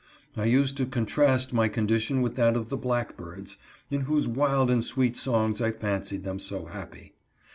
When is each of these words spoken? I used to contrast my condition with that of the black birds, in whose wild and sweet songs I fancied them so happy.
I 0.35 0.45
used 0.45 0.77
to 0.77 0.87
contrast 0.87 1.53
my 1.53 1.67
condition 1.67 2.23
with 2.23 2.33
that 2.35 2.55
of 2.55 2.69
the 2.69 2.75
black 2.75 3.15
birds, 3.15 3.57
in 3.91 4.01
whose 4.01 4.27
wild 4.27 4.71
and 4.71 4.83
sweet 4.83 5.15
songs 5.15 5.61
I 5.61 5.69
fancied 5.69 6.23
them 6.23 6.39
so 6.39 6.65
happy. 6.65 7.13